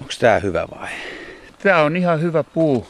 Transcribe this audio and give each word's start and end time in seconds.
Onko 0.00 0.12
tämä 0.20 0.38
hyvä 0.38 0.68
vai? 0.78 0.88
Tämä 1.62 1.82
on 1.82 1.96
ihan 1.96 2.22
hyvä 2.22 2.42
puu. 2.42 2.86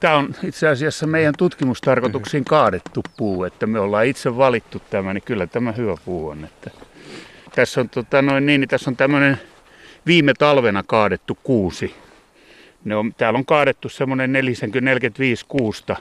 Tämä 0.00 0.16
on 0.16 0.34
itse 0.44 0.68
asiassa 0.68 1.06
meidän 1.06 1.34
tutkimustarkoituksiin 1.38 2.44
kaadettu 2.44 3.02
puu, 3.16 3.44
että 3.44 3.66
me 3.66 3.80
ollaan 3.80 4.06
itse 4.06 4.36
valittu 4.36 4.82
tämä, 4.90 5.14
niin 5.14 5.22
kyllä 5.24 5.46
tämä 5.46 5.72
hyvä 5.72 5.94
puu 6.04 6.28
on. 6.28 6.44
Että 6.44 6.70
tässä 7.54 7.80
on, 7.80 7.88
tota, 7.88 8.22
noin, 8.22 8.46
niin, 8.46 8.60
niin 8.60 8.68
tässä 8.68 8.90
on 8.90 8.96
tämmöinen 8.96 9.40
viime 10.06 10.34
talvena 10.34 10.82
kaadettu 10.86 11.38
kuusi. 11.42 11.94
Ne 12.84 12.96
on, 12.96 13.14
täällä 13.14 13.38
on 13.38 13.46
kaadettu 13.46 13.88
semmoinen 13.88 14.32
45 14.32 15.44
kuusta 15.48 15.96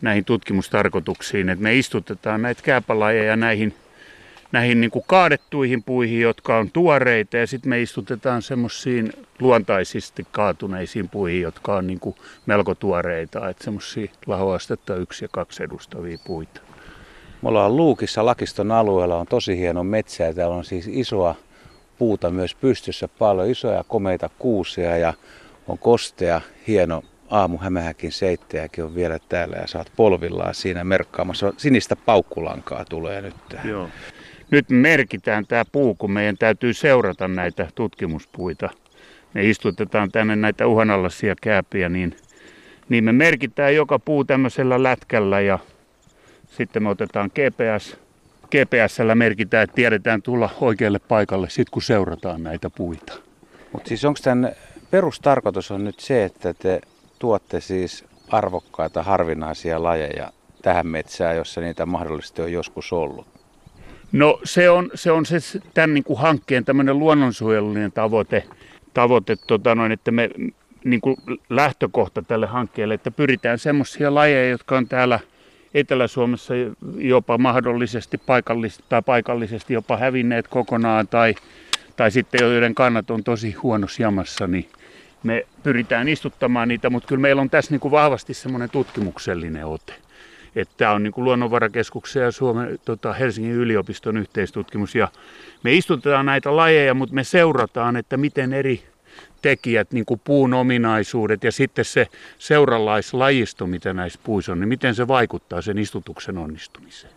näihin 0.00 0.24
tutkimustarkoituksiin, 0.24 1.48
että 1.48 1.62
me 1.62 1.78
istutetaan 1.78 2.42
näitä 2.42 2.62
kääpälajeja 2.62 3.36
näihin 3.36 3.74
näihin 4.52 4.80
niin 4.80 4.90
kuin 4.90 5.04
kaadettuihin 5.06 5.82
puihin, 5.82 6.20
jotka 6.20 6.56
on 6.56 6.70
tuoreita, 6.70 7.36
ja 7.36 7.46
sitten 7.46 7.70
me 7.70 7.82
istutetaan 7.82 8.42
semmoisiin 8.42 9.12
luontaisesti 9.40 10.26
kaatuneisiin 10.32 11.08
puihin, 11.08 11.42
jotka 11.42 11.74
on 11.76 11.86
niin 11.86 12.00
kuin 12.00 12.16
melko 12.46 12.74
tuoreita, 12.74 13.48
että 13.48 13.64
semmoisia 13.64 14.08
lahoastetta 14.26 14.96
yksi 14.96 15.24
ja 15.24 15.28
kaksi 15.32 15.62
edustavia 15.62 16.18
puita. 16.26 16.60
Me 17.42 17.48
ollaan 17.48 17.76
Luukissa 17.76 18.26
Lakiston 18.26 18.72
alueella, 18.72 19.16
on 19.16 19.26
tosi 19.26 19.58
hieno 19.58 19.84
metsä 19.84 20.24
ja 20.24 20.34
täällä 20.34 20.56
on 20.56 20.64
siis 20.64 20.88
isoa 20.88 21.34
puuta 21.98 22.30
myös 22.30 22.54
pystyssä, 22.54 23.08
paljon 23.08 23.50
isoja 23.50 23.84
komeita 23.88 24.30
kuusia 24.38 24.96
ja 24.96 25.14
on 25.68 25.78
kostea, 25.78 26.40
hieno 26.68 27.02
aamu 27.30 27.58
hämähäkin 27.58 28.12
seittejäkin 28.12 28.84
on 28.84 28.94
vielä 28.94 29.18
täällä 29.28 29.56
ja 29.56 29.66
saat 29.66 29.92
polvillaan 29.96 30.54
siinä 30.54 30.84
merkkaamassa. 30.84 31.52
Sinistä 31.56 31.96
paukkulankaa 31.96 32.84
tulee 32.84 33.22
nyt 33.22 33.36
tähän. 33.48 33.68
Joo 33.68 33.88
nyt 34.50 34.70
merkitään 34.70 35.46
tämä 35.46 35.64
puu, 35.72 35.94
kun 35.94 36.12
meidän 36.12 36.36
täytyy 36.38 36.72
seurata 36.72 37.28
näitä 37.28 37.68
tutkimuspuita. 37.74 38.68
Me 39.34 39.44
istutetaan 39.44 40.12
tänne 40.12 40.36
näitä 40.36 40.66
uhanalaisia 40.66 41.34
kääpiä, 41.42 41.88
niin, 41.88 42.16
niin 42.88 43.04
me 43.04 43.12
merkitään 43.12 43.74
joka 43.74 43.98
puu 43.98 44.24
tämmöisellä 44.24 44.82
lätkällä 44.82 45.40
ja 45.40 45.58
sitten 46.46 46.82
me 46.82 46.88
otetaan 46.88 47.30
GPS. 47.34 47.96
GPSllä 48.50 49.14
merkitään, 49.14 49.64
että 49.64 49.74
tiedetään 49.74 50.22
tulla 50.22 50.50
oikealle 50.60 50.98
paikalle 50.98 51.50
sit 51.50 51.70
kun 51.70 51.82
seurataan 51.82 52.42
näitä 52.42 52.70
puita. 52.70 53.12
Mutta 53.72 53.88
siis 53.88 54.04
onko 54.04 54.20
tämän 54.22 54.52
perustarkoitus 54.90 55.70
on 55.70 55.84
nyt 55.84 56.00
se, 56.00 56.24
että 56.24 56.54
te 56.54 56.80
tuotte 57.18 57.60
siis 57.60 58.04
arvokkaita 58.28 59.02
harvinaisia 59.02 59.82
lajeja 59.82 60.32
tähän 60.62 60.86
metsään, 60.86 61.36
jossa 61.36 61.60
niitä 61.60 61.86
mahdollisesti 61.86 62.42
on 62.42 62.52
joskus 62.52 62.92
ollut? 62.92 63.39
No 64.12 64.40
se 64.44 64.70
on 64.70 64.90
se, 64.94 65.10
on 65.10 65.26
se 65.26 65.36
tämän 65.74 65.94
niin 65.94 66.04
kuin 66.04 66.18
hankkeen 66.18 66.64
tämmöinen 66.64 66.98
luonnonsuojelullinen 66.98 67.92
tavoite, 67.92 68.44
tavoite 68.94 69.36
tota 69.46 69.74
noin, 69.74 69.92
että 69.92 70.10
me 70.10 70.30
niin 70.84 71.00
kuin 71.00 71.16
lähtökohta 71.50 72.22
tälle 72.22 72.46
hankkeelle, 72.46 72.94
että 72.94 73.10
pyritään 73.10 73.58
semmoisia 73.58 74.14
lajeja, 74.14 74.50
jotka 74.50 74.76
on 74.76 74.88
täällä 74.88 75.20
Etelä-Suomessa 75.74 76.54
jopa 76.98 77.38
mahdollisesti 77.38 78.18
paikallisesti, 78.18 78.84
tai 78.88 79.02
paikallisesti 79.02 79.74
jopa 79.74 79.96
hävinneet 79.96 80.48
kokonaan 80.48 81.08
tai, 81.08 81.34
tai 81.96 82.10
sitten 82.10 82.40
joiden 82.40 82.74
kannat 82.74 83.10
on 83.10 83.24
tosi 83.24 83.52
huonossa 83.52 84.02
jamassa, 84.02 84.46
niin 84.46 84.68
me 85.22 85.46
pyritään 85.62 86.08
istuttamaan 86.08 86.68
niitä, 86.68 86.90
mutta 86.90 87.06
kyllä 87.06 87.20
meillä 87.20 87.42
on 87.42 87.50
tässä 87.50 87.70
niin 87.70 87.80
kuin 87.80 87.92
vahvasti 87.92 88.34
semmoinen 88.34 88.70
tutkimuksellinen 88.70 89.66
ote. 89.66 89.94
Että 90.56 90.74
tämä 90.76 90.92
on 90.92 91.02
niin 91.02 91.12
kuin 91.12 91.24
Luonnonvarakeskuksen 91.24 92.22
ja 92.22 92.30
Suomen, 92.30 92.78
tota, 92.84 93.12
Helsingin 93.12 93.52
yliopiston 93.52 94.16
yhteistutkimus. 94.16 94.94
Ja 94.94 95.08
me 95.62 95.72
istutetaan 95.72 96.26
näitä 96.26 96.56
lajeja, 96.56 96.94
mutta 96.94 97.14
me 97.14 97.24
seurataan, 97.24 97.96
että 97.96 98.16
miten 98.16 98.52
eri 98.52 98.82
tekijät, 99.42 99.92
niin 99.92 100.04
kuin 100.04 100.20
puun 100.24 100.54
ominaisuudet 100.54 101.44
ja 101.44 101.52
sitten 101.52 101.84
se 101.84 102.06
seuralaislajisto, 102.38 103.66
mitä 103.66 103.92
näissä 103.92 104.20
puissa 104.24 104.52
on, 104.52 104.60
niin 104.60 104.68
miten 104.68 104.94
se 104.94 105.08
vaikuttaa 105.08 105.62
sen 105.62 105.78
istutuksen 105.78 106.38
onnistumiseen. 106.38 107.12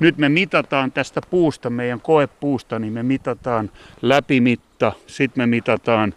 Nyt 0.00 0.18
me 0.18 0.28
mitataan 0.28 0.92
tästä 0.92 1.20
puusta, 1.30 1.70
meidän 1.70 2.00
koepuusta, 2.00 2.78
niin 2.78 2.92
me 2.92 3.02
mitataan 3.02 3.70
läpimitta, 4.02 4.92
sitten 5.06 5.42
me 5.42 5.46
mitataan 5.46 6.14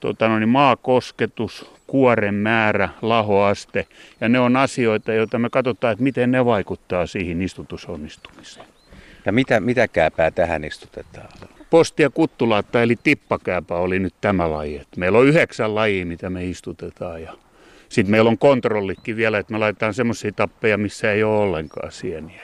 tota, 0.00 0.28
no 0.28 0.38
niin, 0.38 0.48
maakosketus, 0.48 1.70
kuoren 1.90 2.34
määrä, 2.34 2.88
lahoaste. 3.02 3.86
Ja 4.20 4.28
ne 4.28 4.40
on 4.40 4.56
asioita, 4.56 5.12
joita 5.12 5.38
me 5.38 5.50
katsotaan, 5.50 5.92
että 5.92 6.02
miten 6.02 6.30
ne 6.30 6.44
vaikuttaa 6.44 7.06
siihen 7.06 7.42
istutusonnistumiseen. 7.42 8.66
Ja 9.26 9.32
mitä, 9.32 9.60
mitä 9.60 9.88
kääpää 9.88 10.30
tähän 10.30 10.64
istutetaan? 10.64 11.28
Posti- 11.70 12.02
ja 12.02 12.10
kuttulaatta 12.10 12.82
eli 12.82 12.96
tippakääpä 13.02 13.74
oli 13.74 13.98
nyt 13.98 14.14
tämä 14.20 14.50
laji. 14.50 14.82
meillä 14.96 15.18
on 15.18 15.26
yhdeksän 15.26 15.74
lajia, 15.74 16.06
mitä 16.06 16.30
me 16.30 16.44
istutetaan. 16.44 17.22
Ja 17.22 17.32
sitten 17.88 18.10
meillä 18.10 18.30
on 18.30 18.38
kontrollikin 18.38 19.16
vielä, 19.16 19.38
että 19.38 19.52
me 19.52 19.58
laitetaan 19.58 19.94
semmoisia 19.94 20.32
tappeja, 20.32 20.78
missä 20.78 21.12
ei 21.12 21.22
ole 21.22 21.38
ollenkaan 21.38 21.92
sieniä. 21.92 22.42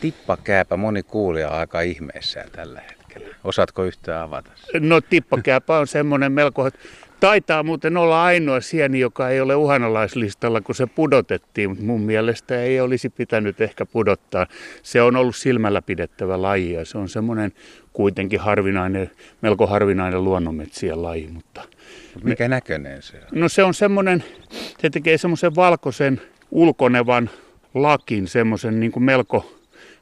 Tippakääpä, 0.00 0.76
moni 0.76 1.02
kuulija 1.02 1.48
aika 1.48 1.80
ihmeissään 1.80 2.50
tällä 2.50 2.80
hetkellä. 2.80 3.34
Osaatko 3.44 3.84
yhtään 3.84 4.22
avata? 4.22 4.50
No 4.80 5.00
tippakääpä 5.00 5.78
on 5.78 5.86
semmoinen 5.86 6.32
melko 6.32 6.70
Taitaa 7.20 7.62
muuten 7.62 7.96
olla 7.96 8.24
ainoa 8.24 8.60
sieni, 8.60 9.00
joka 9.00 9.28
ei 9.28 9.40
ole 9.40 9.54
uhanalaislistalla, 9.54 10.60
kun 10.60 10.74
se 10.74 10.86
pudotettiin, 10.86 11.70
mutta 11.70 11.84
mun 11.84 12.00
mielestä 12.00 12.62
ei 12.62 12.80
olisi 12.80 13.08
pitänyt 13.08 13.60
ehkä 13.60 13.86
pudottaa. 13.86 14.46
Se 14.82 15.02
on 15.02 15.16
ollut 15.16 15.36
silmällä 15.36 15.82
pidettävä 15.82 16.42
laji 16.42 16.72
ja 16.72 16.84
se 16.84 16.98
on 16.98 17.08
semmoinen 17.08 17.52
kuitenkin 17.92 18.40
harvinainen, 18.40 19.10
melko 19.42 19.66
harvinainen 19.66 20.24
luonnonmetsien 20.24 21.02
laji. 21.02 21.28
Mutta 21.32 21.62
Mikä 22.22 22.44
me, 22.44 22.48
näköinen 22.48 23.02
se 23.02 23.16
on? 23.16 23.40
No 23.40 23.48
se 23.48 23.64
on 23.64 23.74
semmoinen, 23.74 24.24
se 24.78 24.90
tekee 24.90 25.18
semmoisen 25.18 25.54
valkoisen 25.56 26.20
ulkonevan 26.50 27.30
lakin, 27.74 28.28
semmoisen 28.28 28.80
niin 28.80 28.92
kuin 28.92 29.02
melko 29.02 29.57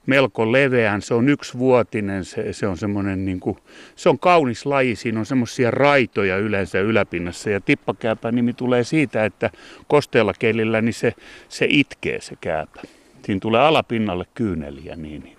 melko 0.06 0.52
leveän. 0.52 1.02
Se 1.02 1.14
on 1.14 1.28
yksivuotinen, 1.28 2.24
se, 2.24 2.52
se 2.52 2.66
on 2.66 2.76
semmoinen 2.76 3.24
niin 3.24 3.40
kuin, 3.40 3.58
se 3.96 4.08
on 4.08 4.18
kaunis 4.18 4.66
laji, 4.66 4.96
siinä 4.96 5.20
on 5.20 5.26
semmoisia 5.26 5.70
raitoja 5.70 6.36
yleensä 6.36 6.80
yläpinnassa 6.80 7.50
ja 7.50 7.60
tippakääpä 7.60 8.32
nimi 8.32 8.52
tulee 8.52 8.84
siitä, 8.84 9.24
että 9.24 9.50
kosteella 9.86 10.32
kelillä 10.38 10.82
niin 10.82 10.94
se, 10.94 11.12
se 11.48 11.66
itkee 11.68 12.20
se 12.20 12.36
kääpä. 12.40 12.82
Siinä 13.24 13.40
tulee 13.40 13.60
alapinnalle 13.60 14.24
kyyneliä 14.34 14.96
niin. 14.96 15.36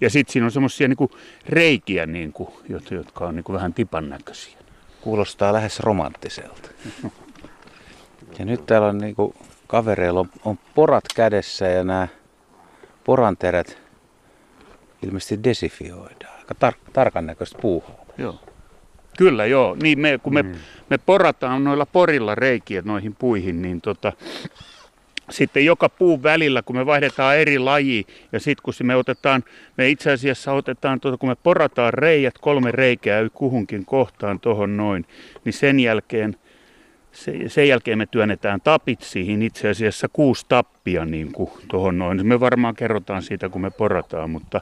Ja 0.00 0.10
sitten 0.10 0.32
siinä 0.32 0.46
on 0.46 0.50
semmoisia 0.50 0.88
niin 0.88 1.10
reikiä, 1.48 2.06
niin 2.06 2.32
kuin, 2.32 2.50
jotka 2.90 3.26
on 3.26 3.36
niin 3.36 3.44
kuin 3.44 3.54
vähän 3.54 3.74
tipan 3.74 4.08
näköisiä. 4.08 4.58
Kuulostaa 5.00 5.52
lähes 5.52 5.80
romanttiselta. 5.80 6.68
Ja 8.38 8.44
nyt 8.44 8.66
täällä 8.66 8.88
on 8.88 8.98
niin 8.98 9.14
kuin 9.14 9.34
kavereilla 9.66 10.20
on, 10.20 10.30
on 10.44 10.58
porat 10.74 11.04
kädessä 11.14 11.66
ja 11.66 11.84
nämä 11.84 12.08
poranterät 13.04 13.81
ilmeisesti 15.02 15.44
desifioidaan. 15.44 16.38
Aika 16.38 16.54
tar- 16.70 16.90
tarkan 16.92 17.26
näköistä 17.26 17.58
puuhaa. 17.62 18.04
Joo. 18.18 18.40
Kyllä 19.18 19.46
joo. 19.46 19.76
Niin 19.82 20.00
me, 20.00 20.18
kun 20.22 20.34
me, 20.34 20.42
mm. 20.42 20.54
me 20.90 20.98
porataan 20.98 21.64
noilla 21.64 21.86
porilla 21.86 22.34
reikiä 22.34 22.82
noihin 22.84 23.14
puihin, 23.14 23.62
niin 23.62 23.80
tota, 23.80 24.12
sitten 25.30 25.64
joka 25.64 25.88
puun 25.88 26.22
välillä, 26.22 26.62
kun 26.62 26.76
me 26.76 26.86
vaihdetaan 26.86 27.36
eri 27.36 27.58
laji, 27.58 28.06
ja 28.32 28.40
sitten 28.40 28.62
kun 28.62 28.74
me 28.82 28.96
otetaan, 28.96 29.44
me 29.76 29.88
itse 29.88 30.12
asiassa 30.12 30.52
otetaan, 30.52 31.00
tuota, 31.00 31.18
kun 31.18 31.28
me 31.28 31.36
porataan 31.42 31.94
reijät, 31.94 32.38
kolme 32.40 32.72
reikää 32.72 33.28
kuhunkin 33.32 33.84
kohtaan 33.84 34.40
tuohon 34.40 34.76
noin, 34.76 35.06
niin 35.44 35.52
sen 35.52 35.80
jälkeen 35.80 36.36
sen 37.46 37.68
jälkeen 37.68 37.98
me 37.98 38.06
työnnetään 38.06 38.60
tapit 38.60 39.02
siihen, 39.02 39.42
itse 39.42 39.68
asiassa 39.68 40.08
kuusi 40.12 40.46
tappia 40.48 41.04
niin 41.04 41.32
kuin 41.32 41.50
tuohon 41.68 41.98
noin. 41.98 42.26
Me 42.26 42.40
varmaan 42.40 42.74
kerrotaan 42.74 43.22
siitä, 43.22 43.48
kun 43.48 43.60
me 43.60 43.70
porataan, 43.70 44.30
mutta, 44.30 44.60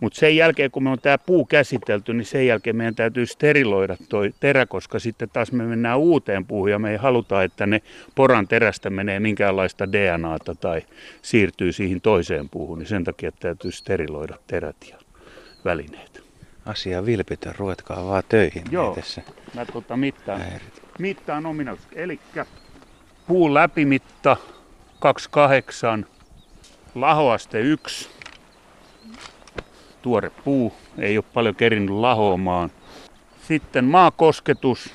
mutta 0.00 0.18
sen 0.18 0.36
jälkeen, 0.36 0.70
kun 0.70 0.82
me 0.82 0.90
on 0.90 0.98
tämä 0.98 1.18
puu 1.18 1.44
käsitelty, 1.44 2.14
niin 2.14 2.24
sen 2.24 2.46
jälkeen 2.46 2.76
meidän 2.76 2.94
täytyy 2.94 3.26
steriloida 3.26 3.96
toi 4.08 4.34
terä, 4.40 4.66
koska 4.66 4.98
sitten 4.98 5.28
taas 5.32 5.52
me 5.52 5.64
mennään 5.64 5.98
uuteen 5.98 6.44
puuhun 6.44 6.70
ja 6.70 6.78
me 6.78 6.90
ei 6.90 6.96
haluta, 6.96 7.42
että 7.42 7.66
ne 7.66 7.82
poran 8.14 8.48
terästä 8.48 8.90
menee 8.90 9.20
minkäänlaista 9.20 9.92
DNAta 9.92 10.54
tai 10.54 10.82
siirtyy 11.22 11.72
siihen 11.72 12.00
toiseen 12.00 12.48
puuhun, 12.48 12.78
niin 12.78 12.88
sen 12.88 13.04
takia 13.04 13.32
täytyy 13.32 13.72
steriloida 13.72 14.38
terät 14.46 14.76
ja 14.90 14.96
välineet. 15.64 16.22
Asia 16.66 17.06
vilpitön, 17.06 17.54
ruvetkaa 17.58 18.04
vaan 18.04 18.22
töihin. 18.28 18.64
Joo, 18.70 18.94
tässä 18.94 19.22
mä 19.54 19.66
tota 19.66 19.96
mittaan. 19.96 20.40
Häirit 20.40 20.87
mittaan 20.98 21.46
ominaisuus. 21.46 21.88
Eli 21.92 22.20
puun 23.26 23.54
läpimitta 23.54 24.36
28, 25.00 26.06
lahoaste 26.94 27.60
1, 27.60 28.08
tuore 30.02 30.30
puu, 30.44 30.72
ei 30.98 31.18
ole 31.18 31.24
paljon 31.34 31.54
kerinnyt 31.54 31.94
lahoamaan. 31.94 32.70
Sitten 33.48 33.84
maakosketus, 33.84 34.94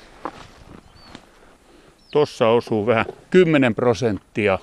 tuossa 2.10 2.48
osuu 2.48 2.86
vähän 2.86 3.06
10 3.30 3.74
prosenttia. 3.74 4.58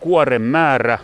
Kuoren 0.00 0.42
määrä, 0.42 0.98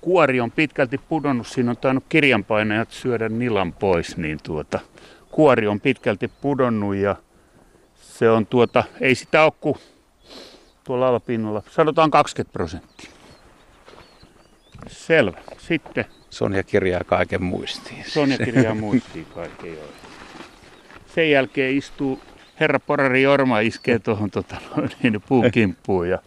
kuori 0.00 0.40
on 0.40 0.50
pitkälti 0.50 0.98
pudonnut, 0.98 1.46
siinä 1.46 1.70
on 1.70 1.76
tainnut 1.76 2.04
kirjanpainajat 2.08 2.90
syödä 2.90 3.28
nilan 3.28 3.72
pois, 3.72 4.16
niin 4.16 4.38
tuota, 4.42 4.80
kuori 5.30 5.66
on 5.66 5.80
pitkälti 5.80 6.28
pudonnut 6.28 6.94
ja 6.94 7.16
Se 8.20 8.30
on 8.30 8.46
tuota, 8.46 8.84
ei 9.00 9.14
sitä 9.14 9.44
ole 9.44 9.52
kuin 9.60 9.76
tuolla 10.84 11.08
alapinnalla, 11.08 11.62
sanotaan 11.70 12.10
20 12.10 12.52
prosenttia. 12.52 13.10
Selvä. 14.86 15.38
Sitten 15.58 16.04
Sonja 16.30 16.62
kirjaa 16.62 17.04
kaiken 17.04 17.42
muistiin. 17.42 18.04
Sonja 18.08 18.38
kirjaa 18.38 18.74
muistiin 18.74 19.26
kaiken 19.34 19.74
joo. 19.74 19.88
Sen 21.14 21.30
jälkeen 21.30 21.76
istuu 21.76 22.20
herra 22.60 22.80
Porari 22.80 23.22
Jorma 23.22 23.60
iskee 23.60 23.98
tuohon 23.98 24.30
tota, 24.30 24.56
niin, 25.02 25.22
puun 25.28 25.50
kimppuun 25.50 26.08
ja 26.08 26.18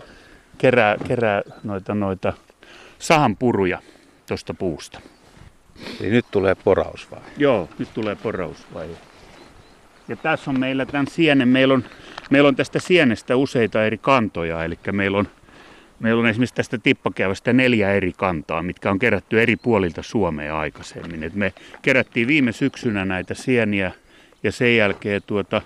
kerää, 0.58 0.96
kerää 1.08 1.42
noita, 1.64 1.96
noita 1.96 2.34
sahanpuruja 3.00 3.82
tuosta 4.28 4.54
puusta. 4.54 5.00
Eli 6.00 6.10
nyt 6.10 6.26
tulee 6.32 6.56
porausvaihe. 6.56 7.26
Joo, 7.38 7.70
nyt 7.80 7.94
tulee 7.94 8.16
porausvaihe. 8.16 9.13
Ja 10.08 10.16
tässä 10.16 10.52
on 10.52 10.60
meillä 10.60 10.86
tämän 10.86 11.08
sienen, 11.08 11.48
meillä 11.48 11.74
on, 11.74 11.84
meillä 12.30 12.48
on 12.48 12.56
tästä 12.56 12.80
sienestä 12.80 13.36
useita 13.36 13.86
eri 13.86 13.98
kantoja, 13.98 14.64
eli 14.64 14.80
meillä 14.92 15.18
on, 15.18 15.28
meillä 16.00 16.20
on 16.20 16.28
esimerkiksi 16.28 16.56
tästä 16.56 16.78
tippakäyvästä 16.78 17.54
neljä 17.54 17.94
eri 17.94 18.14
kantaa, 18.18 18.64
mitkä 18.64 18.92
on 18.92 19.00
kerätty 19.00 19.42
eri 19.42 19.56
puolilta 19.56 20.04
Suomea 20.04 20.60
aikaisemmin. 20.60 21.24
Et 21.24 21.36
me 21.36 21.54
kerättiin 21.82 22.28
viime 22.28 22.52
syksynä 22.52 23.06
näitä 23.06 23.34
sieniä 23.34 23.92
ja 24.44 24.52
sen 24.52 24.78
jälkeen 24.78 25.22
tuota, 25.28 25.62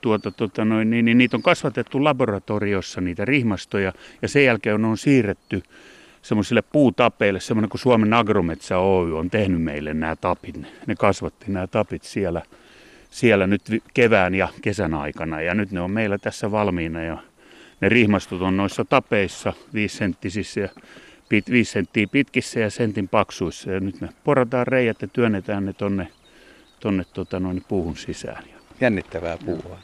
tuota, 0.00 0.30
tuota 0.30 0.64
noin, 0.64 0.90
niin, 0.90 1.04
niin 1.04 1.18
niitä 1.18 1.36
on 1.36 1.42
kasvatettu 1.42 2.04
laboratoriossa, 2.04 3.00
niitä 3.00 3.24
rihmastoja, 3.24 3.92
ja 4.22 4.28
sen 4.28 4.44
jälkeen 4.44 4.84
on 4.84 4.98
siirretty 4.98 5.62
semmoisille 6.22 6.62
puutapeille, 6.62 7.40
semmoinen 7.40 7.68
kuin 7.70 7.80
Suomen 7.80 8.14
Agrometsä 8.14 8.78
Oy 8.78 9.18
on 9.18 9.30
tehnyt 9.30 9.62
meille 9.62 9.94
nämä 9.94 10.16
tapit. 10.16 10.60
Ne 10.86 10.94
kasvatti 10.98 11.44
nämä 11.48 11.66
tapit 11.66 12.02
siellä, 12.02 12.42
siellä 13.10 13.46
nyt 13.46 13.62
kevään 13.94 14.34
ja 14.34 14.48
kesän 14.62 14.94
aikana, 14.94 15.40
ja 15.40 15.54
nyt 15.54 15.70
ne 15.72 15.80
on 15.80 15.90
meillä 15.90 16.18
tässä 16.18 16.50
valmiina, 16.50 17.02
ja 17.02 17.18
ne 17.80 17.88
rihmastot 17.88 18.42
on 18.42 18.56
noissa 18.56 18.84
tapeissa, 18.84 19.52
viisenttisissä 19.74 20.60
ja 20.60 20.68
5 21.50 21.72
senttiä 21.72 22.06
pitkissä 22.06 22.60
ja 22.60 22.70
sentin 22.70 23.08
paksuissa, 23.08 23.70
ja 23.70 23.80
nyt 23.80 24.00
me 24.00 24.08
porataan 24.24 24.66
reijät 24.66 25.02
ja 25.02 25.08
työnnetään 25.08 25.64
ne 25.64 25.72
tonne, 25.72 26.08
tonne 26.80 27.04
tota, 27.14 27.40
noin 27.40 27.64
puuhun 27.68 27.96
sisään. 27.96 28.44
Jännittävää 28.80 29.38
puhua. 29.46 29.78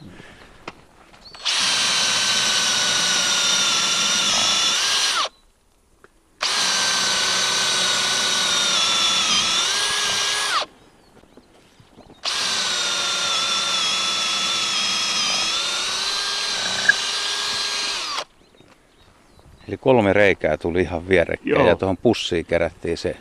Eli 19.67 19.77
kolme 19.77 20.13
reikää 20.13 20.57
tuli 20.57 20.81
ihan 20.81 21.09
vierekkäin 21.09 21.49
Joo. 21.49 21.67
ja 21.67 21.75
tuohon 21.75 21.97
pussiin 21.97 22.45
kerättiin 22.45 22.97
se 22.97 23.15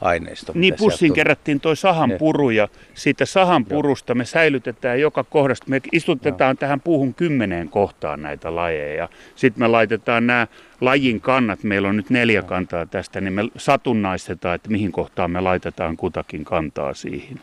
aineisto. 0.00 0.52
Niin 0.54 0.74
pussiin 0.78 1.12
kerättiin 1.12 1.60
toi 1.60 1.76
sahan 1.76 2.12
puru 2.18 2.50
ja 2.50 2.68
siitä 2.94 3.26
sahan 3.26 3.64
purusta 3.64 4.14
me 4.14 4.24
säilytetään 4.24 5.00
joka 5.00 5.24
kohdasta. 5.24 5.66
Me 5.68 5.80
istutetaan 5.92 6.50
Joo. 6.50 6.60
tähän 6.60 6.80
puuhun 6.80 7.14
kymmeneen 7.14 7.68
kohtaan 7.68 8.22
näitä 8.22 8.56
lajeja. 8.56 9.08
Sitten 9.36 9.62
me 9.62 9.68
laitetaan 9.68 10.26
nämä 10.26 10.46
lajin 10.80 11.20
kannat, 11.20 11.62
meillä 11.62 11.88
on 11.88 11.96
nyt 11.96 12.10
neljä 12.10 12.42
kantaa 12.42 12.86
tästä, 12.86 13.20
niin 13.20 13.32
me 13.32 13.42
satunnaistetaan, 13.56 14.54
että 14.54 14.70
mihin 14.70 14.92
kohtaan 14.92 15.30
me 15.30 15.40
laitetaan 15.40 15.96
kutakin 15.96 16.44
kantaa 16.44 16.94
siihen. 16.94 17.40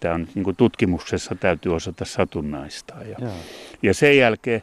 Tämä 0.00 0.14
on 0.14 0.28
niin 0.34 0.56
tutkimuksessa 0.56 1.34
täytyy 1.34 1.74
osata 1.74 2.04
satunnaistaa. 2.04 3.02
Ja, 3.02 3.28
ja 3.82 3.94
sen 3.94 4.16
jälkeen, 4.16 4.62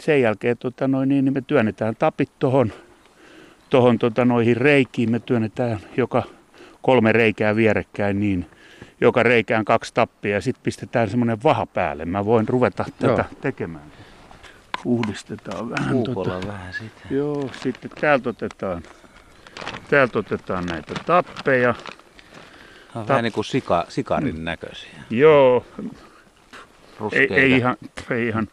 sen 0.00 0.22
jälkeen 0.22 0.58
tota 0.58 0.88
noin, 0.88 1.08
niin 1.08 1.32
me 1.32 1.40
työnnetään 1.40 1.96
tapit 1.96 2.30
tuohon 2.38 2.72
tohon, 3.70 3.98
tota, 3.98 4.24
noihin 4.24 4.56
reikiin, 4.56 5.10
me 5.10 5.18
työnnetään 5.18 5.80
joka 5.96 6.22
kolme 6.82 7.12
reikää 7.12 7.56
vierekkäin, 7.56 8.20
niin 8.20 8.46
joka 9.00 9.22
reikään 9.22 9.64
kaksi 9.64 9.94
tappia 9.94 10.34
ja 10.34 10.40
sitten 10.40 10.62
pistetään 10.62 11.10
semmoinen 11.10 11.42
vaha 11.42 11.66
päälle. 11.66 12.04
Mä 12.04 12.24
voin 12.24 12.48
ruveta 12.48 12.84
tätä 12.98 13.12
Joo. 13.12 13.24
tekemään. 13.40 13.84
Uudistetaan 14.84 15.70
vähän. 15.70 16.02
Tota. 16.02 16.46
vähän 16.46 16.72
sitä. 16.72 17.00
Joo, 17.10 17.50
sitten 17.62 17.90
täältä 18.00 18.28
otetaan, 18.28 18.82
täältä 19.90 20.18
otetaan 20.18 20.66
näitä 20.66 20.94
tappeja. 21.06 21.68
On 21.68 21.74
Tap... 22.94 23.08
vähän 23.08 23.24
niin 23.24 23.32
kuin 23.32 23.44
sika, 23.44 23.86
sikarin 23.88 24.44
näköisiä. 24.44 24.90
Joo. 25.10 25.64
Ei, 27.12 27.28
ei, 27.30 27.52
ihan, 27.52 27.76
ei 28.10 28.28
ihan. 28.28 28.48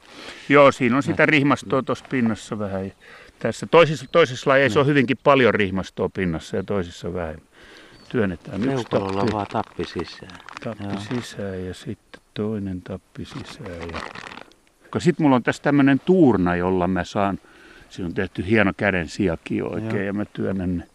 Joo, 0.50 0.71
siinä 0.71 0.95
on 0.95 1.03
sitä 1.03 1.25
rihmastoa 1.25 1.83
tuossa 1.83 2.06
pinnassa 2.09 2.59
vähän. 2.59 2.92
Tässä 3.39 3.65
toisissa, 3.65 4.06
toisissa 4.12 4.50
lajeissa 4.50 4.80
on 4.80 4.86
hyvinkin 4.86 5.18
paljon 5.24 5.53
rihmastoa 5.53 6.09
pinnassa 6.09 6.57
ja 6.57 6.63
toisissa 6.63 7.13
vähemmän 7.13 7.56
työnnetään 8.09 8.63
yksi 8.63 8.86
tappi. 8.89 9.33
vaan 9.33 9.47
tappi 9.51 9.86
sisään. 9.86 10.39
Tappi 10.63 10.83
Joo. 10.83 10.94
sisään 11.00 11.65
ja 11.65 11.74
sitten 11.74 12.21
toinen 12.33 12.81
tappi 12.81 13.25
sisään. 13.25 13.81
Ja... 13.94 14.00
Sitten 15.00 15.24
mulla 15.24 15.36
on 15.36 15.44
tässä 15.44 15.63
tämmöinen 15.63 16.01
tuurna, 16.06 16.56
jolla 16.56 16.88
mä 16.88 17.03
saan, 17.03 17.39
siinä 17.89 18.07
on 18.07 18.13
tehty 18.13 18.45
hieno 18.48 18.74
käden 18.77 19.09
sijakin 19.09 19.63
oikein 19.63 19.95
Joo. 19.95 20.06
ja 20.06 20.13
mä 20.13 20.25
työnnän 20.25 20.77
ne 20.77 20.88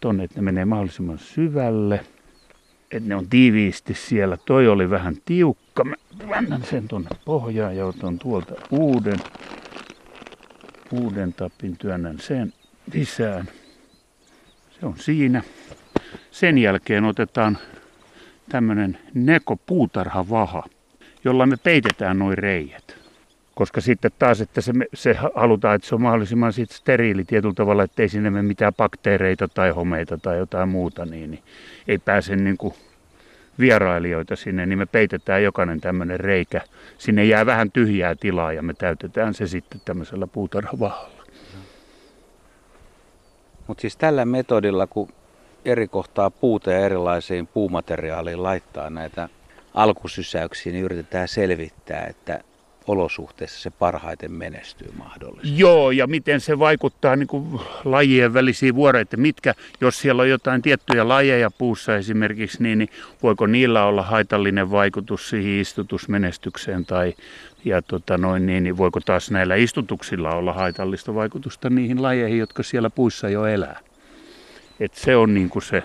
tonne, 0.00 0.24
että 0.24 0.38
ne 0.38 0.42
menee 0.42 0.64
mahdollisimman 0.64 1.18
syvälle. 1.18 2.00
Että 2.90 3.08
ne 3.08 3.14
on 3.14 3.28
tiiviisti 3.28 3.94
siellä. 3.94 4.36
Toi 4.36 4.68
oli 4.68 4.90
vähän 4.90 5.16
tiukka. 5.24 5.84
Mä 5.84 5.94
väännän 6.28 6.64
sen 6.64 6.88
tonne 6.88 7.08
pohjaan 7.24 7.76
ja 7.76 7.86
otan 7.86 8.18
tuolta 8.18 8.54
uuden, 8.70 9.18
uuden 10.92 11.32
tapin, 11.32 11.76
työnnän 11.76 12.20
sen 12.20 12.52
sisään. 12.92 13.48
Se 14.80 14.86
on 14.86 14.98
siinä. 14.98 15.42
Sen 16.30 16.58
jälkeen 16.58 17.04
otetaan 17.04 17.58
tämmöinen 18.48 18.98
neko 19.14 19.56
puutarhavaha, 19.56 20.62
jolla 21.24 21.46
me 21.46 21.56
peitetään 21.56 22.18
noin 22.18 22.38
reijät. 22.38 22.95
Koska 23.56 23.80
sitten 23.80 24.10
taas, 24.18 24.40
että 24.40 24.60
se, 24.60 24.72
se 24.94 25.16
halutaan, 25.34 25.74
että 25.74 25.88
se 25.88 25.94
on 25.94 26.02
mahdollisimman 26.02 26.52
sit 26.52 26.70
steriili 26.70 27.24
tietyllä 27.24 27.54
tavalla, 27.54 27.82
että 27.82 28.02
ei 28.02 28.08
sinne 28.08 28.30
mene 28.30 28.42
mitään 28.42 28.74
bakteereita 28.74 29.48
tai 29.48 29.70
homeita 29.70 30.18
tai 30.18 30.38
jotain 30.38 30.68
muuta, 30.68 31.04
niin, 31.04 31.30
niin 31.30 31.42
ei 31.88 31.98
pääse 31.98 32.36
niin 32.36 32.56
kuin 32.56 32.74
vierailijoita 33.58 34.36
sinne, 34.36 34.66
niin 34.66 34.78
me 34.78 34.86
peitetään 34.86 35.42
jokainen 35.42 35.80
tämmöinen 35.80 36.20
reikä. 36.20 36.60
Sinne 36.98 37.24
jää 37.24 37.46
vähän 37.46 37.72
tyhjää 37.72 38.14
tilaa 38.14 38.52
ja 38.52 38.62
me 38.62 38.74
täytetään 38.74 39.34
se 39.34 39.46
sitten 39.46 39.80
tämmöisellä 39.84 40.26
puutarhavahalla. 40.26 41.24
Mutta 43.66 43.80
siis 43.80 43.96
tällä 43.96 44.24
metodilla, 44.24 44.86
kun 44.86 45.08
eri 45.64 45.88
kohtaa 45.88 46.30
puuta 46.30 46.70
ja 46.70 46.78
erilaisiin 46.78 47.46
puumateriaaliin 47.46 48.42
laittaa 48.42 48.90
näitä 48.90 49.28
alkusysäyksiä, 49.74 50.72
niin 50.72 50.84
yritetään 50.84 51.28
selvittää, 51.28 52.06
että 52.06 52.40
olosuhteissa 52.86 53.60
se 53.60 53.70
parhaiten 53.70 54.32
menestyy 54.32 54.92
mahdollisesti. 54.98 55.58
Joo, 55.58 55.90
ja 55.90 56.06
miten 56.06 56.40
se 56.40 56.58
vaikuttaa 56.58 57.16
niin 57.16 57.26
kuin 57.26 57.60
lajien 57.84 58.34
välisiin 58.34 58.74
vuoroihin, 58.74 59.08
mitkä, 59.16 59.54
jos 59.80 60.00
siellä 60.00 60.22
on 60.22 60.30
jotain 60.30 60.62
tiettyjä 60.62 61.08
lajeja 61.08 61.50
puussa 61.50 61.96
esimerkiksi, 61.96 62.62
niin, 62.62 62.78
niin 62.78 62.88
voiko 63.22 63.46
niillä 63.46 63.84
olla 63.84 64.02
haitallinen 64.02 64.70
vaikutus 64.70 65.30
siihen 65.30 65.60
istutusmenestykseen 65.60 66.86
tai 66.86 67.14
ja 67.64 67.82
tota 67.82 68.18
noin, 68.18 68.46
niin, 68.46 68.62
niin 68.62 68.76
voiko 68.76 69.00
taas 69.00 69.30
näillä 69.30 69.54
istutuksilla 69.54 70.30
olla 70.30 70.52
haitallista 70.52 71.14
vaikutusta 71.14 71.70
niihin 71.70 72.02
lajeihin, 72.02 72.38
jotka 72.38 72.62
siellä 72.62 72.90
puissa 72.90 73.28
jo 73.28 73.46
elää. 73.46 73.80
Et 74.80 74.94
se 74.94 75.16
on 75.16 75.34
niin 75.34 75.48
kuin 75.48 75.62
se, 75.62 75.82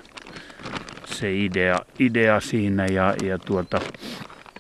se 1.05 1.35
idea, 1.35 1.79
idea 1.99 2.39
siinä 2.39 2.85
ja, 2.85 3.15
ja 3.23 3.39
tuota, 3.39 3.81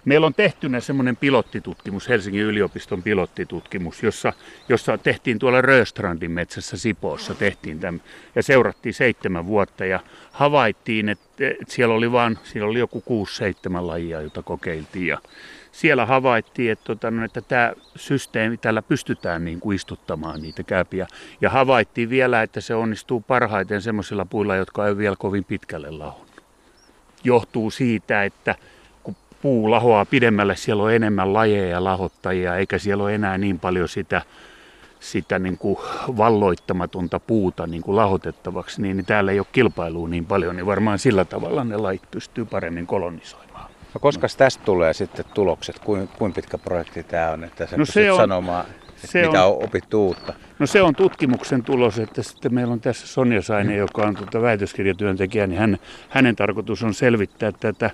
Meillä 0.05 0.27
on 0.27 0.33
tehtynä 0.33 0.79
semmoinen 0.79 1.17
pilottitutkimus, 1.17 2.09
Helsingin 2.09 2.41
yliopiston 2.41 3.03
pilottitutkimus, 3.03 4.03
jossa, 4.03 4.33
jossa 4.69 4.97
tehtiin 4.97 5.39
tuolla 5.39 5.61
Röstrandin 5.61 6.31
metsässä 6.31 6.77
Sipoossa, 6.77 7.35
tehtiin 7.35 7.79
tämän, 7.79 8.01
ja 8.35 8.43
seurattiin 8.43 8.93
seitsemän 8.93 9.45
vuotta 9.45 9.85
ja 9.85 9.99
havaittiin, 10.31 11.09
että, 11.09 11.25
että 11.39 11.73
siellä 11.73 11.95
oli 11.95 12.11
vaan, 12.11 12.39
siellä 12.43 12.69
oli 12.69 12.79
joku 12.79 13.01
kuusi 13.01 13.35
seitsemän 13.35 13.87
lajia, 13.87 14.21
jota 14.21 14.43
kokeiltiin 14.43 15.07
ja 15.07 15.17
siellä 15.71 16.05
havaittiin, 16.05 16.71
että, 16.71 16.85
tota, 16.85 17.11
no, 17.11 17.25
että 17.25 17.41
tämä 17.41 17.73
systeemi, 17.95 18.57
tällä 18.57 18.81
pystytään 18.81 19.45
niin 19.45 19.59
kuin 19.59 19.75
istuttamaan 19.75 20.41
niitä 20.41 20.63
kääpiä. 20.63 21.07
Ja 21.41 21.49
havaittiin 21.49 22.09
vielä, 22.09 22.41
että 22.43 22.61
se 22.61 22.75
onnistuu 22.75 23.21
parhaiten 23.21 23.81
semmoisilla 23.81 24.25
puilla, 24.25 24.55
jotka 24.55 24.87
ei 24.87 24.97
vielä 24.97 25.15
kovin 25.19 25.43
pitkälle 25.43 25.91
lahonnut. 25.91 26.41
Johtuu 27.23 27.71
siitä, 27.71 28.23
että 28.23 28.55
puu 29.41 29.71
lahoaa 29.71 30.05
pidemmälle, 30.05 30.55
siellä 30.55 30.83
on 30.83 30.93
enemmän 30.93 31.33
lajeja 31.33 31.67
ja 31.69 31.83
lahottajia, 31.83 32.55
eikä 32.55 32.77
siellä 32.77 33.03
ole 33.03 33.15
enää 33.15 33.37
niin 33.37 33.59
paljon 33.59 33.89
sitä, 33.89 34.21
sitä 34.99 35.39
niin 35.39 35.57
kuin 35.57 35.77
valloittamatonta 36.17 37.19
puuta 37.19 37.67
niin 37.67 37.81
kuin 37.81 37.95
lahotettavaksi, 37.95 38.81
niin, 38.81 38.97
niin 38.97 39.05
täällä 39.05 39.31
ei 39.31 39.39
ole 39.39 39.47
kilpailua 39.51 40.07
niin 40.07 40.25
paljon, 40.25 40.55
niin 40.55 40.65
varmaan 40.65 40.99
sillä 40.99 41.25
tavalla 41.25 41.63
ne 41.63 41.77
lait 41.77 42.01
pystyy 42.11 42.45
paremmin 42.45 42.87
kolonisoimaan. 42.87 43.69
No 43.93 43.99
koska 43.99 44.27
tästä 44.37 44.63
tulee 44.65 44.93
sitten 44.93 45.25
tulokset? 45.33 45.79
Kuinka 45.79 46.13
kuin 46.17 46.33
pitkä 46.33 46.57
projekti 46.57 47.03
tämä 47.03 47.31
on, 47.31 47.43
että 47.43 47.67
sä 47.67 47.77
No 47.77 47.85
se 47.85 48.11
on- 48.11 48.17
sanomaan, 48.17 48.65
se 48.95 49.25
mitä 49.27 49.45
on- 49.45 49.57
on 49.57 49.63
opittu 49.63 50.05
uutta? 50.07 50.33
No 50.59 50.67
se 50.67 50.81
on 50.81 50.95
tutkimuksen 50.95 51.63
tulos, 51.63 51.99
että 51.99 52.23
sitten 52.23 52.53
meillä 52.53 52.73
on 52.73 52.79
tässä 52.81 53.07
Sonja 53.07 53.41
Sainen, 53.41 53.77
joka 53.77 54.01
on 54.01 54.15
tuota 54.15 54.41
väitöskirjatyöntekijä, 54.41 55.47
niin 55.47 55.59
hän, 55.59 55.77
hänen 56.09 56.35
tarkoitus 56.35 56.83
on 56.83 56.93
selvittää 56.93 57.51
tätä, 57.59 57.89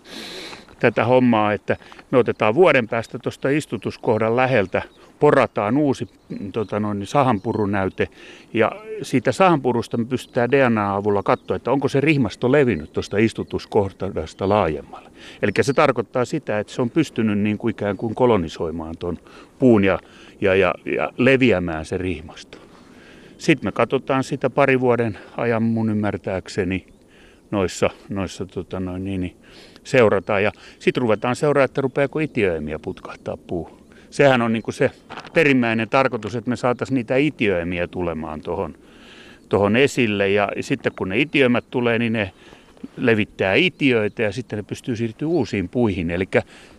tätä 0.80 1.06
hommaa, 1.06 1.54
että 1.54 1.78
me 2.12 2.18
otetaan 2.18 2.56
vuoden 2.56 2.88
päästä 2.88 3.20
tuosta 3.20 3.50
istutuskohdan 3.50 4.36
läheltä, 4.36 4.82
porataan 5.20 5.78
uusi 5.78 6.10
mm, 6.30 6.52
tota 6.52 6.80
noin, 6.80 7.00
niin 7.00 7.08
sahanpurunäyte 7.08 8.08
ja 8.54 8.72
siitä 9.02 9.32
sahanpurusta 9.32 9.98
me 9.98 10.06
pystytään 10.06 10.52
DNA-avulla 10.52 11.24
katsoa, 11.24 11.56
että 11.56 11.72
onko 11.72 11.88
se 11.88 12.02
rihmasto 12.02 12.52
levinnyt 12.52 12.94
tuosta 12.94 13.18
istutuskohdasta 13.18 14.50
laajemmalle. 14.50 15.10
Eli 15.42 15.52
se 15.62 15.74
tarkoittaa 15.74 16.26
sitä, 16.26 16.60
että 16.60 16.74
se 16.74 16.82
on 16.82 16.90
pystynyt 16.90 17.40
niin 17.40 17.58
kuin 17.58 17.72
ikään 17.72 17.98
kuin 17.98 18.16
kolonisoimaan 18.16 18.98
tuon 18.98 19.18
puun 19.60 19.84
ja, 19.84 20.00
ja, 20.42 20.56
ja, 20.56 20.74
ja 20.86 21.14
leviämään 21.18 21.86
se 21.86 21.98
rihmasto. 21.98 22.58
Sitten 23.38 23.68
me 23.68 23.72
katsotaan 23.72 24.24
sitä 24.24 24.50
pari 24.50 24.80
vuoden 24.80 25.18
ajan 25.38 25.64
mun 25.64 25.90
ymmärtääkseni 25.90 26.86
noissa, 27.52 27.90
noissa 28.10 28.46
tota 28.46 28.80
noin, 28.80 29.04
niin, 29.04 29.22
niin, 29.22 29.36
seurataan. 29.84 30.44
Ja 30.44 30.52
sitten 30.80 31.02
ruvetaan 31.02 31.36
seuraamaan, 31.36 31.66
että 31.66 31.82
rupeako 31.82 32.20
itiöimiä 32.20 32.80
putkahtaa 32.80 33.38
puu. 33.38 33.88
Sehän 34.10 34.42
on 34.42 34.54
niin 34.54 34.64
kuin 34.64 34.76
se 34.76 34.92
perimmäinen 35.34 35.90
tarkoitus, 35.90 36.36
että 36.36 36.50
me 36.50 36.56
saataisiin 36.56 36.96
niitä 36.96 37.16
itiöimiä 37.16 37.88
tulemaan 37.88 38.42
tuohon 38.42 38.76
tohon 39.50 39.76
esille. 39.76 40.30
Ja 40.30 40.50
sitten 40.62 40.92
kun 40.96 41.10
ne 41.10 41.20
itiöimät 41.20 41.66
tulee, 41.72 42.00
niin 42.00 42.14
ne 42.14 42.32
levittää 42.98 43.54
itiöitä 43.54 44.24
ja 44.24 44.32
sitten 44.32 44.58
ne 44.58 44.64
pystyy 44.64 44.96
siirtymään 44.96 45.34
uusiin 45.34 45.70
puihin. 45.70 46.12
Eli 46.12 46.28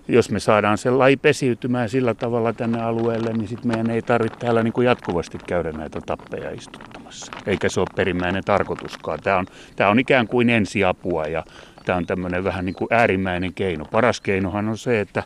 jos 0.08 0.30
me 0.30 0.40
saadaan 0.40 0.78
se 0.78 0.90
laji 0.90 1.16
pesiytymään 1.16 1.88
sillä 1.88 2.14
tavalla 2.14 2.52
tänne 2.52 2.82
alueelle, 2.82 3.32
niin 3.32 3.48
sitten 3.48 3.68
meidän 3.68 3.90
ei 3.90 4.02
tarvitse 4.02 4.38
täällä 4.38 4.62
niin 4.62 4.72
kuin 4.72 4.84
jatkuvasti 4.84 5.38
käydä 5.46 5.72
näitä 5.72 6.00
tappeja 6.06 6.50
istuttamassa. 6.50 7.32
Eikä 7.46 7.68
se 7.68 7.80
ole 7.80 7.88
perimmäinen 7.96 8.44
tarkoituskaan. 8.44 9.18
Tämä 9.22 9.38
on, 9.38 9.46
tämä 9.76 9.90
on 9.90 9.98
ikään 9.98 10.28
kuin 10.28 10.50
ensiapua 10.50 11.24
ja 11.24 11.44
tämä 11.84 11.96
on 11.96 12.06
tämmöinen 12.06 12.44
vähän 12.44 12.64
niin 12.64 12.74
kuin 12.74 12.88
äärimmäinen 12.90 13.54
keino. 13.54 13.84
Paras 13.84 14.20
keinohan 14.20 14.68
on 14.68 14.78
se, 14.78 15.00
että 15.00 15.22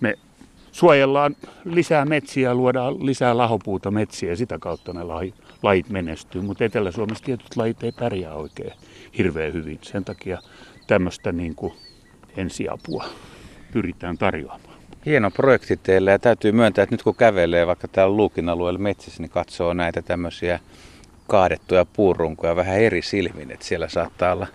me 0.00 0.14
suojellaan 0.72 1.36
lisää 1.64 2.04
metsiä, 2.04 2.54
luodaan 2.54 3.06
lisää 3.06 3.36
lahopuuta 3.36 3.90
metsiä 3.90 4.30
ja 4.30 4.36
sitä 4.36 4.58
kautta 4.58 4.92
ne 4.92 5.02
laji- 5.02 5.34
lajit 5.66 5.88
menestyy. 5.88 6.42
Mutta 6.42 6.64
Etelä-Suomessa 6.64 7.24
tietyt 7.24 7.56
lajit 7.56 7.82
ei 7.82 7.92
pärjää 7.92 8.34
oikein 8.34 8.72
hirveän 9.18 9.52
hyvin. 9.52 9.78
Sen 9.82 10.04
takia 10.04 10.38
tämmöistä 10.86 11.32
niin 11.32 11.54
kuin 11.54 11.72
ensiapua 12.36 13.04
pyritään 13.72 14.18
tarjoamaan. 14.18 14.76
Hieno 15.06 15.30
projekti 15.30 15.76
teille 15.76 16.10
ja 16.10 16.18
täytyy 16.18 16.52
myöntää, 16.52 16.82
että 16.82 16.94
nyt 16.94 17.02
kun 17.02 17.14
kävelee 17.14 17.66
vaikka 17.66 17.88
täällä 17.88 18.16
Luukin 18.16 18.48
alueella 18.48 18.78
metsissä, 18.78 19.22
niin 19.22 19.30
katsoo 19.30 19.74
näitä 19.74 20.02
tämmöisiä 20.02 20.60
kaadettuja 21.26 21.84
puurunkoja 21.84 22.56
vähän 22.56 22.78
eri 22.78 23.02
silmin, 23.02 23.50
että 23.50 23.66
siellä 23.66 23.88
saattaa 23.88 24.32
olla 24.32 24.46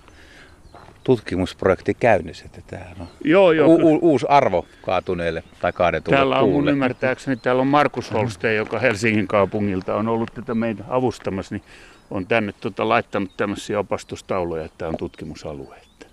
tutkimusprojekti 1.04 1.94
käynnissä, 1.94 2.46
että 2.46 2.62
täällä 2.68 2.96
on 3.00 3.08
Joo, 3.24 3.52
joo. 3.52 3.68
u- 3.68 3.94
u- 3.94 4.00
uusi 4.02 4.26
arvo 4.30 4.66
kaatuneelle 4.82 5.44
tai 5.62 5.74
kaadetulle 5.74 6.18
Täällä 6.18 6.40
on 6.40 6.50
mun 6.50 6.70
ymmärtääkseni, 6.70 7.38
täällä 7.38 7.62
on 7.62 7.68
Markus 7.68 8.14
Holstein, 8.14 8.58
joka 8.58 8.80
Helsingin 8.80 9.28
kaupungilta 9.28 9.96
on 9.96 10.08
ollut 10.08 10.34
tätä 10.34 10.56
meitä 10.56 10.84
avustamassa, 10.90 11.56
niin 11.56 11.64
on 12.12 12.28
tänne 12.28 12.54
tota 12.62 12.90
laittanut 12.90 13.38
tämmöisiä 13.38 13.80
opastustauluja, 13.80 14.66
että 14.66 14.88
on 14.88 14.98
tutkimusalue. 14.98 15.76
Että, 15.76 16.06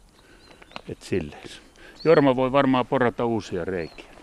että 0.88 1.04
silleen. 1.04 1.42
Jorma 2.04 2.37
voi 2.37 2.52
varmaan 2.52 2.87
porata 2.87 3.25
uusia 3.25 3.64
reikiä. 3.64 4.17